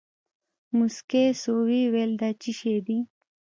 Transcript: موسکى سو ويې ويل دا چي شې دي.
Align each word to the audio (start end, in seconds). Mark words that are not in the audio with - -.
موسکى 0.77 1.23
سو 1.41 1.53
ويې 1.67 1.83
ويل 1.93 2.11
دا 2.21 2.29
چي 2.41 2.51
شې 2.59 2.75
دي. 2.85 2.97